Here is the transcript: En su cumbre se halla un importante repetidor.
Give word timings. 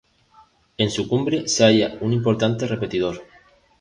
En 0.79 0.89
su 0.89 1.07
cumbre 1.07 1.47
se 1.47 1.63
halla 1.63 1.99
un 2.01 2.11
importante 2.11 2.65
repetidor. 2.65 3.23